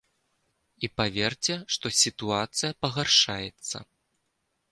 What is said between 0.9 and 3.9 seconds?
паверце, што сітуацыя пагаршаецца.